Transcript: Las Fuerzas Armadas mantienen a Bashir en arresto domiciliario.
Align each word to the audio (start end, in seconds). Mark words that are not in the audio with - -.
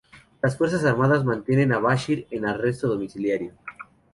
Las 0.41 0.57
Fuerzas 0.57 0.83
Armadas 0.83 1.23
mantienen 1.23 1.71
a 1.73 1.77
Bashir 1.77 2.25
en 2.31 2.47
arresto 2.47 2.87
domiciliario. 2.87 3.53